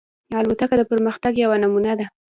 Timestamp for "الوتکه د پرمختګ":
0.39-1.33